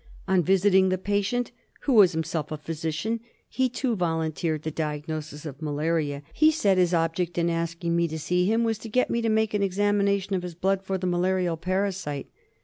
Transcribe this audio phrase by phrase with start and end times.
[0.27, 1.51] On visiting the patient,
[1.81, 6.23] who was himself a physician, he too volunteered the diagnosis of malaria.
[6.33, 9.29] He said his object in asking me to see him was to get me to
[9.29, 12.31] make an examination of his blood for the malarial parasite.